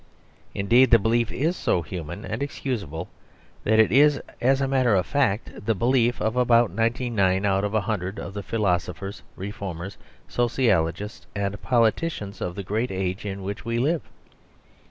[0.55, 3.07] Indeed, the belief is so human and excusable
[3.63, 7.63] that it is, as a matter of fact, the belief of about ninety nine out
[7.63, 13.43] of a hundred of the philosophers, reformers, sociologists, and politicians of the great age in
[13.43, 14.01] which we live.